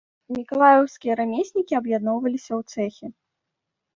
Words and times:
Мікалаеўскія 0.35 1.13
рамеснікі 1.19 1.77
аб'ядноўваліся 1.81 2.51
ў 2.59 2.89
цэхі. 2.95 3.07